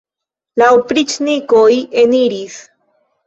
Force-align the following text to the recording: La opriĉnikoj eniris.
La 0.61 0.69
opriĉnikoj 0.77 1.69
eniris. 2.05 2.57